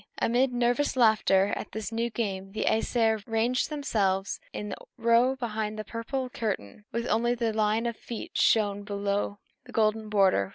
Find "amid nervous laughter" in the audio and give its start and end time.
0.17-1.53